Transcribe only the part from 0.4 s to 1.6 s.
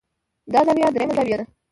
دا زاويه درېيمه زاويه ده